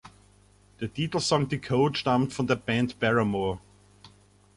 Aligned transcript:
Der 0.79 0.91
Titelsong 0.91 1.47
"Decode" 1.47 1.95
stammt 1.95 2.33
von 2.33 2.47
der 2.47 2.55
Band 2.55 2.97
Paramore. 2.99 3.59